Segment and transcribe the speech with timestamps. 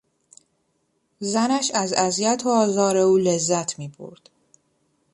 [1.19, 4.29] زنش از اذیت و آزار او لذت میبرد.